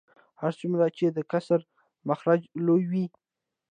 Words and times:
هر 0.41 0.51
څومره 0.59 0.85
چې 0.97 1.05
د 1.09 1.19
کسر 1.31 1.59
مخرج 2.09 2.41
لوی 2.67 2.83
وي 2.91 3.05